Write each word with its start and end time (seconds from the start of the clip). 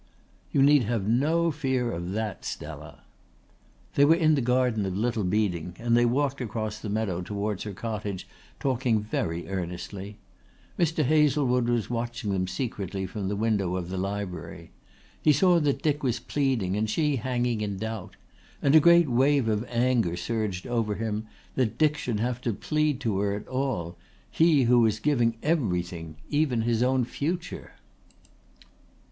"You 0.51 0.63
need 0.63 0.85
have 0.85 1.07
no 1.07 1.51
fear 1.51 1.91
of 1.91 2.13
that, 2.13 2.43
Stella." 2.43 3.03
They 3.93 4.03
were 4.03 4.15
in 4.15 4.33
the 4.33 4.41
garden 4.41 4.83
of 4.87 4.97
Little 4.97 5.23
Beeding 5.23 5.75
and 5.77 5.95
they 5.95 6.07
walked 6.07 6.41
across 6.41 6.79
the 6.79 6.89
meadow 6.89 7.21
towards 7.21 7.65
her 7.65 7.73
cottage, 7.73 8.27
talking 8.59 9.03
very 9.03 9.47
earnestly. 9.47 10.17
Mr. 10.79 11.03
Hazlewood 11.05 11.69
was 11.69 11.91
watching 11.91 12.31
them 12.33 12.47
secretly 12.47 13.05
from 13.05 13.27
the 13.27 13.35
window 13.35 13.75
of 13.75 13.89
the 13.89 13.97
library. 13.99 14.71
He 15.21 15.31
saw 15.31 15.59
that 15.59 15.83
Dick 15.83 16.01
was 16.01 16.19
pleading 16.19 16.75
and 16.75 16.89
she 16.89 17.17
hanging 17.17 17.61
in 17.61 17.77
doubt; 17.77 18.15
and 18.59 18.73
a 18.73 18.79
great 18.79 19.07
wave 19.07 19.47
of 19.47 19.63
anger 19.69 20.17
surged 20.17 20.65
over 20.65 20.95
him 20.95 21.27
that 21.53 21.77
Dick 21.77 21.95
should 21.95 22.19
have 22.19 22.41
to 22.41 22.53
plead 22.53 22.99
to 23.01 23.19
her 23.19 23.35
at 23.35 23.47
all, 23.47 23.97
he 24.31 24.63
who 24.63 24.79
was 24.79 24.99
giving 24.99 25.37
everything 25.43 26.15
even 26.31 26.63
his 26.63 26.81
own 26.81 27.05
future. 27.05 27.73